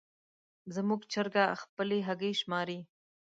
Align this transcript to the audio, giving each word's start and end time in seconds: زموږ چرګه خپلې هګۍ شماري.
زموږ 0.75 1.01
چرګه 1.11 1.45
خپلې 1.61 1.97
هګۍ 2.07 2.33
شماري. 2.41 2.79